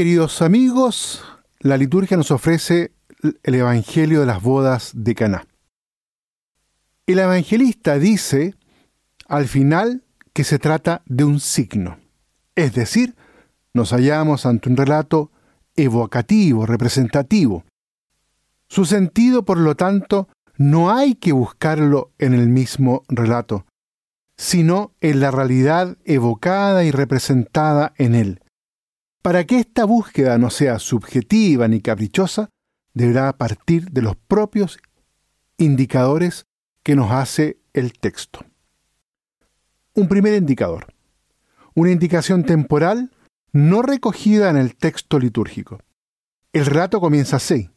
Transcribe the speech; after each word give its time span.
queridos 0.00 0.40
amigos, 0.40 1.22
la 1.58 1.76
liturgia 1.76 2.16
nos 2.16 2.30
ofrece 2.30 2.94
el 3.42 3.54
Evangelio 3.54 4.20
de 4.20 4.24
las 4.24 4.42
bodas 4.42 4.92
de 4.94 5.14
Caná. 5.14 5.46
El 7.06 7.18
evangelista 7.18 7.98
dice 7.98 8.54
al 9.28 9.46
final 9.46 10.02
que 10.32 10.42
se 10.42 10.58
trata 10.58 11.02
de 11.04 11.24
un 11.24 11.38
signo, 11.38 11.98
es 12.54 12.72
decir, 12.72 13.14
nos 13.74 13.90
hallamos 13.90 14.46
ante 14.46 14.70
un 14.70 14.78
relato 14.78 15.32
evocativo, 15.76 16.64
representativo. 16.64 17.64
Su 18.70 18.86
sentido, 18.86 19.44
por 19.44 19.58
lo 19.58 19.74
tanto, 19.74 20.28
no 20.56 20.90
hay 20.90 21.14
que 21.14 21.32
buscarlo 21.32 22.10
en 22.16 22.32
el 22.32 22.48
mismo 22.48 23.02
relato, 23.10 23.66
sino 24.38 24.94
en 25.02 25.20
la 25.20 25.30
realidad 25.30 25.98
evocada 26.06 26.84
y 26.84 26.90
representada 26.90 27.92
en 27.98 28.14
él. 28.14 28.39
Para 29.22 29.44
que 29.44 29.58
esta 29.58 29.84
búsqueda 29.84 30.38
no 30.38 30.48
sea 30.48 30.78
subjetiva 30.78 31.68
ni 31.68 31.80
caprichosa, 31.80 32.48
deberá 32.94 33.32
partir 33.36 33.90
de 33.90 34.02
los 34.02 34.16
propios 34.16 34.78
indicadores 35.58 36.46
que 36.82 36.96
nos 36.96 37.10
hace 37.10 37.58
el 37.74 37.92
texto. 37.92 38.44
Un 39.94 40.08
primer 40.08 40.34
indicador. 40.34 40.86
Una 41.74 41.90
indicación 41.90 42.44
temporal 42.44 43.10
no 43.52 43.82
recogida 43.82 44.48
en 44.48 44.56
el 44.56 44.74
texto 44.76 45.18
litúrgico. 45.18 45.80
El 46.52 46.64
relato 46.66 47.00
comienza 47.00 47.36
así. 47.36 47.70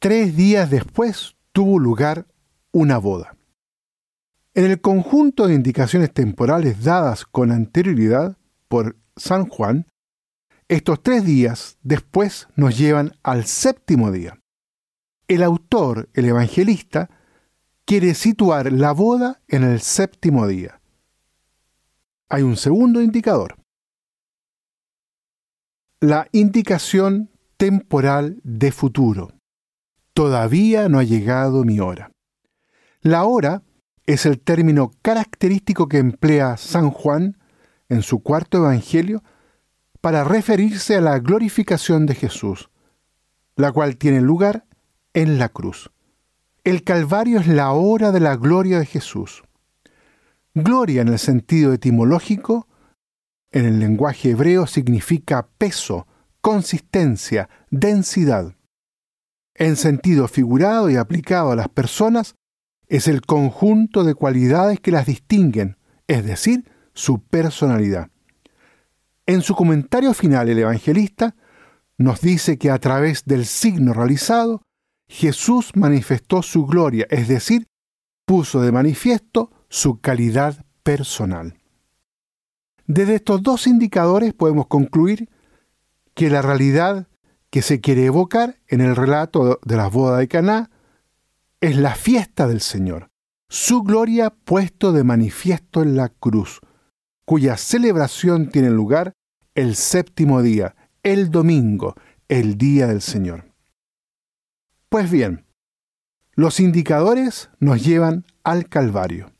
Tres 0.00 0.36
días 0.36 0.70
después 0.70 1.36
tuvo 1.52 1.78
lugar 1.78 2.26
una 2.72 2.98
boda. 2.98 3.36
En 4.54 4.64
el 4.64 4.80
conjunto 4.80 5.46
de 5.46 5.54
indicaciones 5.54 6.12
temporales 6.12 6.82
dadas 6.82 7.24
con 7.24 7.52
anterioridad 7.52 8.36
por 8.68 8.96
San 9.16 9.46
Juan, 9.46 9.86
estos 10.70 11.02
tres 11.02 11.24
días 11.24 11.78
después 11.82 12.46
nos 12.54 12.78
llevan 12.78 13.16
al 13.24 13.44
séptimo 13.44 14.12
día. 14.12 14.40
El 15.26 15.42
autor, 15.42 16.08
el 16.14 16.26
evangelista, 16.26 17.10
quiere 17.84 18.14
situar 18.14 18.72
la 18.72 18.92
boda 18.92 19.42
en 19.48 19.64
el 19.64 19.80
séptimo 19.80 20.46
día. 20.46 20.80
Hay 22.28 22.42
un 22.42 22.56
segundo 22.56 23.02
indicador. 23.02 23.56
La 25.98 26.28
indicación 26.30 27.30
temporal 27.56 28.40
de 28.44 28.70
futuro. 28.70 29.32
Todavía 30.14 30.88
no 30.88 31.00
ha 31.00 31.02
llegado 31.02 31.64
mi 31.64 31.80
hora. 31.80 32.12
La 33.00 33.24
hora 33.24 33.64
es 34.06 34.24
el 34.24 34.38
término 34.38 34.92
característico 35.02 35.88
que 35.88 35.98
emplea 35.98 36.56
San 36.56 36.90
Juan 36.90 37.38
en 37.88 38.02
su 38.02 38.22
cuarto 38.22 38.58
evangelio 38.58 39.24
para 40.00 40.24
referirse 40.24 40.96
a 40.96 41.00
la 41.00 41.18
glorificación 41.18 42.06
de 42.06 42.14
Jesús, 42.14 42.70
la 43.56 43.72
cual 43.72 43.96
tiene 43.96 44.20
lugar 44.20 44.66
en 45.12 45.38
la 45.38 45.48
cruz. 45.48 45.90
El 46.64 46.84
Calvario 46.84 47.40
es 47.40 47.46
la 47.46 47.72
hora 47.72 48.12
de 48.12 48.20
la 48.20 48.36
gloria 48.36 48.78
de 48.78 48.86
Jesús. 48.86 49.42
Gloria 50.54 51.02
en 51.02 51.08
el 51.08 51.18
sentido 51.18 51.72
etimológico, 51.72 52.66
en 53.52 53.64
el 53.66 53.78
lenguaje 53.78 54.30
hebreo 54.30 54.66
significa 54.66 55.48
peso, 55.58 56.06
consistencia, 56.40 57.48
densidad. 57.70 58.54
En 59.54 59.76
sentido 59.76 60.28
figurado 60.28 60.88
y 60.88 60.96
aplicado 60.96 61.50
a 61.50 61.56
las 61.56 61.68
personas, 61.68 62.36
es 62.88 63.08
el 63.08 63.22
conjunto 63.22 64.04
de 64.04 64.14
cualidades 64.14 64.80
que 64.80 64.90
las 64.90 65.06
distinguen, 65.06 65.76
es 66.06 66.24
decir, 66.24 66.70
su 66.92 67.22
personalidad. 67.22 68.10
En 69.30 69.42
su 69.42 69.54
comentario 69.54 70.12
final 70.12 70.48
el 70.48 70.58
evangelista 70.58 71.36
nos 71.96 72.20
dice 72.20 72.58
que 72.58 72.68
a 72.68 72.80
través 72.80 73.24
del 73.26 73.46
signo 73.46 73.92
realizado, 73.92 74.62
Jesús 75.06 75.70
manifestó 75.76 76.42
su 76.42 76.66
gloria, 76.66 77.06
es 77.10 77.28
decir, 77.28 77.68
puso 78.26 78.60
de 78.60 78.72
manifiesto 78.72 79.52
su 79.68 80.00
calidad 80.00 80.66
personal. 80.82 81.54
Desde 82.88 83.14
estos 83.14 83.40
dos 83.44 83.68
indicadores 83.68 84.34
podemos 84.34 84.66
concluir 84.66 85.28
que 86.14 86.28
la 86.28 86.42
realidad 86.42 87.06
que 87.50 87.62
se 87.62 87.80
quiere 87.80 88.06
evocar 88.06 88.58
en 88.66 88.80
el 88.80 88.96
relato 88.96 89.60
de 89.64 89.76
la 89.76 89.86
boda 89.86 90.18
de 90.18 90.26
Caná 90.26 90.72
es 91.60 91.76
la 91.76 91.94
fiesta 91.94 92.48
del 92.48 92.62
Señor, 92.62 93.12
su 93.48 93.84
gloria 93.84 94.30
puesto 94.30 94.90
de 94.90 95.04
manifiesto 95.04 95.82
en 95.82 95.96
la 95.96 96.08
cruz, 96.08 96.58
cuya 97.24 97.56
celebración 97.56 98.50
tiene 98.50 98.70
lugar 98.70 99.14
el 99.54 99.74
séptimo 99.76 100.42
día, 100.42 100.76
el 101.02 101.30
domingo, 101.30 101.94
el 102.28 102.56
día 102.56 102.86
del 102.86 103.00
Señor. 103.00 103.44
Pues 104.88 105.10
bien, 105.10 105.44
los 106.34 106.60
indicadores 106.60 107.50
nos 107.58 107.84
llevan 107.84 108.24
al 108.44 108.68
Calvario. 108.68 109.32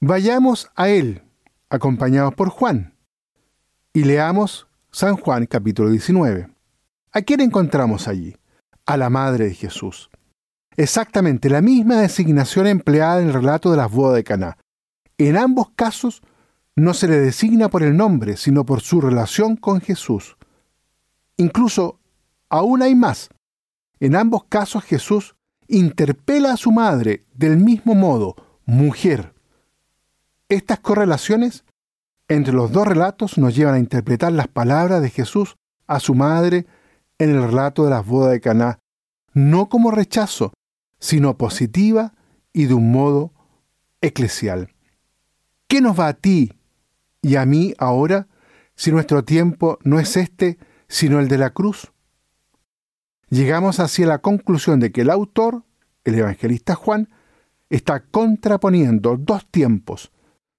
Vayamos 0.00 0.70
a 0.76 0.88
él, 0.88 1.22
acompañados 1.68 2.34
por 2.34 2.48
Juan, 2.48 2.94
y 3.92 4.04
leamos 4.04 4.66
San 4.90 5.16
Juan 5.16 5.46
capítulo 5.46 5.90
19. 5.90 6.48
¿A 7.12 7.22
quién 7.22 7.40
encontramos 7.40 8.08
allí? 8.08 8.36
A 8.86 8.96
la 8.96 9.10
Madre 9.10 9.46
de 9.46 9.54
Jesús. 9.54 10.10
Exactamente 10.76 11.50
la 11.50 11.60
misma 11.60 11.96
designación 11.96 12.66
empleada 12.66 13.20
en 13.20 13.28
el 13.28 13.34
relato 13.34 13.70
de 13.70 13.76
las 13.76 13.90
bodas 13.90 14.16
de 14.16 14.24
Caná. 14.24 14.56
En 15.18 15.36
ambos 15.36 15.70
casos 15.76 16.22
no 16.76 16.94
se 16.94 17.08
le 17.08 17.18
designa 17.18 17.68
por 17.68 17.82
el 17.82 17.96
nombre, 17.96 18.36
sino 18.36 18.64
por 18.64 18.80
su 18.80 19.00
relación 19.00 19.56
con 19.56 19.80
Jesús. 19.80 20.36
Incluso, 21.36 21.98
aún 22.48 22.82
hay 22.82 22.94
más. 22.94 23.28
En 23.98 24.16
ambos 24.16 24.44
casos 24.44 24.84
Jesús 24.84 25.36
interpela 25.68 26.52
a 26.52 26.56
su 26.56 26.72
madre 26.72 27.24
del 27.34 27.56
mismo 27.56 27.94
modo, 27.94 28.34
mujer. 28.64 29.34
Estas 30.48 30.80
correlaciones 30.80 31.64
entre 32.28 32.52
los 32.52 32.72
dos 32.72 32.86
relatos 32.86 33.38
nos 33.38 33.54
llevan 33.54 33.74
a 33.74 33.78
interpretar 33.78 34.32
las 34.32 34.48
palabras 34.48 35.02
de 35.02 35.10
Jesús 35.10 35.56
a 35.86 36.00
su 36.00 36.14
madre 36.14 36.66
en 37.18 37.30
el 37.30 37.42
relato 37.42 37.84
de 37.84 37.90
las 37.90 38.06
bodas 38.06 38.32
de 38.32 38.40
Caná, 38.40 38.78
no 39.32 39.68
como 39.68 39.90
rechazo, 39.90 40.52
sino 40.98 41.36
positiva 41.36 42.14
y 42.52 42.66
de 42.66 42.74
un 42.74 42.92
modo 42.92 43.32
eclesial. 44.00 44.72
¿Qué 45.66 45.80
nos 45.80 45.98
va 45.98 46.08
a 46.08 46.14
ti 46.14 46.52
y 47.22 47.36
a 47.36 47.46
mí 47.46 47.74
ahora 47.78 48.28
si 48.74 48.92
nuestro 48.92 49.24
tiempo 49.24 49.78
no 49.82 50.00
es 50.00 50.16
este, 50.16 50.58
sino 50.88 51.20
el 51.20 51.28
de 51.28 51.38
la 51.38 51.50
cruz? 51.50 51.92
Llegamos 53.28 53.78
así 53.78 54.02
a 54.02 54.06
la 54.06 54.18
conclusión 54.18 54.80
de 54.80 54.90
que 54.90 55.02
el 55.02 55.10
autor, 55.10 55.64
el 56.04 56.16
evangelista 56.16 56.74
Juan, 56.74 57.08
está 57.68 58.00
contraponiendo 58.00 59.16
dos 59.16 59.46
tiempos, 59.50 60.10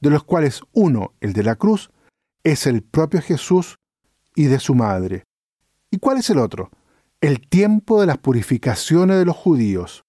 de 0.00 0.10
los 0.10 0.24
cuales 0.24 0.62
uno, 0.72 1.12
el 1.20 1.32
de 1.32 1.42
la 1.42 1.56
cruz, 1.56 1.90
es 2.42 2.66
el 2.66 2.82
propio 2.82 3.20
Jesús 3.20 3.76
y 4.34 4.44
de 4.44 4.58
su 4.58 4.74
madre. 4.74 5.24
¿Y 5.90 5.98
cuál 5.98 6.18
es 6.18 6.30
el 6.30 6.38
otro? 6.38 6.70
El 7.20 7.46
tiempo 7.46 8.00
de 8.00 8.06
las 8.06 8.18
purificaciones 8.18 9.18
de 9.18 9.24
los 9.24 9.36
judíos. 9.36 10.04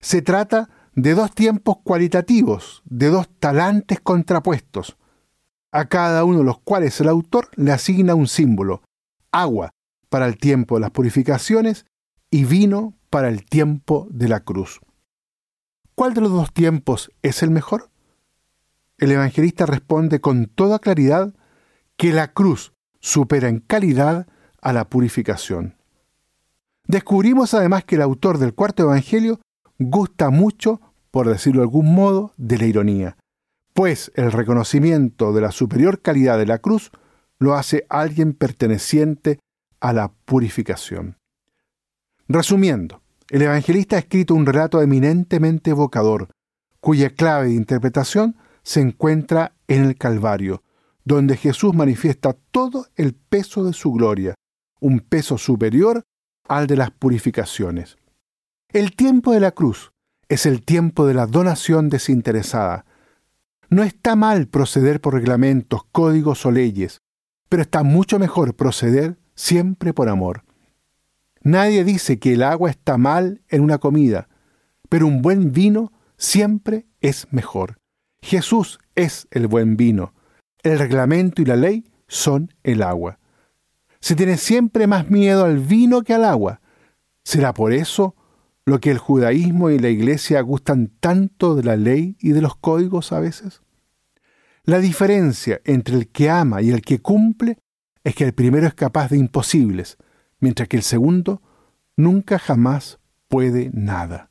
Se 0.00 0.22
trata 0.22 0.68
de 0.94 1.14
dos 1.14 1.34
tiempos 1.34 1.76
cualitativos, 1.82 2.82
de 2.84 3.08
dos 3.08 3.28
talantes 3.38 4.00
contrapuestos, 4.00 4.96
a 5.72 5.86
cada 5.86 6.24
uno 6.24 6.38
de 6.38 6.44
los 6.44 6.60
cuales 6.60 7.00
el 7.00 7.08
autor 7.08 7.48
le 7.56 7.72
asigna 7.72 8.14
un 8.14 8.28
símbolo, 8.28 8.82
agua 9.32 9.70
para 10.10 10.26
el 10.26 10.36
tiempo 10.36 10.76
de 10.76 10.82
las 10.82 10.90
purificaciones 10.90 11.86
y 12.30 12.44
vino 12.44 12.94
para 13.08 13.28
el 13.28 13.44
tiempo 13.44 14.06
de 14.10 14.28
la 14.28 14.40
cruz. 14.40 14.80
¿Cuál 15.94 16.14
de 16.14 16.20
los 16.20 16.30
dos 16.30 16.52
tiempos 16.52 17.10
es 17.22 17.42
el 17.42 17.50
mejor? 17.50 17.90
El 18.98 19.12
evangelista 19.12 19.66
responde 19.66 20.20
con 20.20 20.46
toda 20.46 20.78
claridad 20.78 21.34
que 21.96 22.12
la 22.12 22.32
cruz 22.32 22.72
supera 23.00 23.48
en 23.48 23.60
calidad 23.60 24.26
a 24.60 24.72
la 24.72 24.88
purificación. 24.88 25.76
Descubrimos 26.86 27.54
además 27.54 27.84
que 27.84 27.96
el 27.96 28.02
autor 28.02 28.38
del 28.38 28.54
cuarto 28.54 28.82
evangelio 28.82 29.40
gusta 29.78 30.30
mucho, 30.30 30.80
por 31.10 31.28
decirlo 31.28 31.60
de 31.60 31.64
algún 31.64 31.94
modo, 31.94 32.32
de 32.36 32.58
la 32.58 32.66
ironía 32.66 33.16
pues 33.74 34.12
el 34.14 34.32
reconocimiento 34.32 35.32
de 35.32 35.40
la 35.40 35.50
superior 35.50 36.00
calidad 36.00 36.38
de 36.38 36.46
la 36.46 36.58
cruz 36.58 36.90
lo 37.38 37.54
hace 37.54 37.86
alguien 37.88 38.34
perteneciente 38.34 39.40
a 39.80 39.92
la 39.92 40.12
purificación. 40.12 41.16
Resumiendo, 42.28 43.02
el 43.30 43.42
evangelista 43.42 43.96
ha 43.96 44.00
escrito 44.00 44.34
un 44.34 44.46
relato 44.46 44.80
eminentemente 44.80 45.70
evocador, 45.70 46.28
cuya 46.80 47.10
clave 47.10 47.48
de 47.48 47.54
interpretación 47.54 48.36
se 48.62 48.80
encuentra 48.80 49.54
en 49.68 49.84
el 49.84 49.96
Calvario, 49.96 50.62
donde 51.04 51.36
Jesús 51.36 51.74
manifiesta 51.74 52.36
todo 52.50 52.86
el 52.96 53.14
peso 53.14 53.64
de 53.64 53.72
su 53.72 53.92
gloria, 53.92 54.34
un 54.80 55.00
peso 55.00 55.38
superior 55.38 56.02
al 56.48 56.66
de 56.66 56.76
las 56.76 56.90
purificaciones. 56.90 57.96
El 58.68 58.94
tiempo 58.94 59.32
de 59.32 59.40
la 59.40 59.52
cruz 59.52 59.92
es 60.28 60.46
el 60.46 60.62
tiempo 60.62 61.06
de 61.06 61.14
la 61.14 61.26
donación 61.26 61.88
desinteresada, 61.88 62.84
no 63.72 63.82
está 63.82 64.16
mal 64.16 64.48
proceder 64.48 65.00
por 65.00 65.14
reglamentos, 65.14 65.80
códigos 65.92 66.44
o 66.44 66.50
leyes, 66.50 67.00
pero 67.48 67.62
está 67.62 67.82
mucho 67.82 68.18
mejor 68.18 68.54
proceder 68.54 69.16
siempre 69.34 69.94
por 69.94 70.10
amor. 70.10 70.44
Nadie 71.40 71.82
dice 71.82 72.18
que 72.18 72.34
el 72.34 72.42
agua 72.42 72.68
está 72.68 72.98
mal 72.98 73.40
en 73.48 73.62
una 73.62 73.78
comida, 73.78 74.28
pero 74.90 75.06
un 75.06 75.22
buen 75.22 75.52
vino 75.52 75.90
siempre 76.18 76.86
es 77.00 77.26
mejor. 77.30 77.78
Jesús 78.20 78.78
es 78.94 79.26
el 79.30 79.46
buen 79.46 79.78
vino. 79.78 80.12
El 80.62 80.78
reglamento 80.78 81.40
y 81.40 81.46
la 81.46 81.56
ley 81.56 81.84
son 82.08 82.52
el 82.64 82.82
agua. 82.82 83.20
Se 84.00 84.14
tiene 84.14 84.36
siempre 84.36 84.86
más 84.86 85.08
miedo 85.08 85.46
al 85.46 85.58
vino 85.58 86.02
que 86.02 86.12
al 86.12 86.26
agua. 86.26 86.60
¿Será 87.24 87.54
por 87.54 87.72
eso 87.72 88.16
lo 88.64 88.80
que 88.80 88.90
el 88.90 88.98
judaísmo 88.98 89.70
y 89.70 89.78
la 89.78 89.88
iglesia 89.88 90.40
gustan 90.40 90.92
tanto 91.00 91.54
de 91.54 91.64
la 91.64 91.76
ley 91.76 92.16
y 92.20 92.30
de 92.30 92.42
los 92.42 92.56
códigos 92.56 93.12
a 93.12 93.20
veces? 93.20 93.62
La 94.64 94.78
diferencia 94.78 95.60
entre 95.64 95.96
el 95.96 96.08
que 96.08 96.30
ama 96.30 96.62
y 96.62 96.70
el 96.70 96.82
que 96.82 97.00
cumple 97.00 97.58
es 98.04 98.14
que 98.14 98.24
el 98.24 98.32
primero 98.32 98.66
es 98.66 98.74
capaz 98.74 99.10
de 99.10 99.18
imposibles, 99.18 99.98
mientras 100.38 100.68
que 100.68 100.76
el 100.76 100.82
segundo 100.82 101.42
nunca 101.96 102.38
jamás 102.38 103.00
puede 103.28 103.70
nada. 103.72 104.30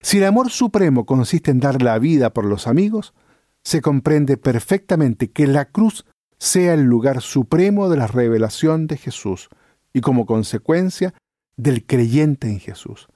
Si 0.00 0.18
el 0.18 0.24
amor 0.24 0.50
supremo 0.50 1.06
consiste 1.06 1.50
en 1.50 1.60
dar 1.60 1.82
la 1.82 1.98
vida 1.98 2.32
por 2.32 2.44
los 2.44 2.66
amigos, 2.66 3.14
se 3.62 3.80
comprende 3.80 4.36
perfectamente 4.36 5.30
que 5.30 5.46
la 5.46 5.66
cruz 5.66 6.04
sea 6.38 6.74
el 6.74 6.82
lugar 6.82 7.20
supremo 7.20 7.88
de 7.88 7.96
la 7.96 8.06
revelación 8.06 8.86
de 8.86 8.96
Jesús 8.96 9.48
y 9.92 10.00
como 10.00 10.24
consecuencia 10.24 11.14
del 11.56 11.84
creyente 11.84 12.48
en 12.48 12.60
Jesús. 12.60 13.08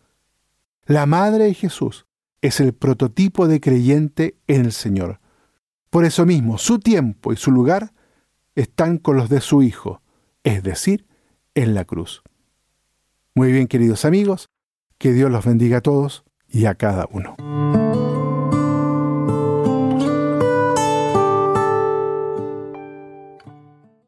La 0.86 1.06
Madre 1.06 1.44
de 1.44 1.54
Jesús 1.54 2.06
es 2.40 2.58
el 2.58 2.74
prototipo 2.74 3.46
de 3.46 3.60
creyente 3.60 4.36
en 4.48 4.62
el 4.64 4.72
Señor. 4.72 5.20
Por 5.90 6.04
eso 6.04 6.26
mismo, 6.26 6.58
su 6.58 6.80
tiempo 6.80 7.32
y 7.32 7.36
su 7.36 7.52
lugar 7.52 7.92
están 8.56 8.98
con 8.98 9.16
los 9.16 9.28
de 9.28 9.40
su 9.40 9.62
Hijo, 9.62 10.02
es 10.42 10.64
decir, 10.64 11.06
en 11.54 11.74
la 11.74 11.84
cruz. 11.84 12.22
Muy 13.34 13.52
bien, 13.52 13.68
queridos 13.68 14.04
amigos, 14.04 14.50
que 14.98 15.12
Dios 15.12 15.30
los 15.30 15.44
bendiga 15.44 15.78
a 15.78 15.82
todos 15.82 16.24
y 16.48 16.66
a 16.66 16.74
cada 16.74 17.06
uno. 17.12 17.36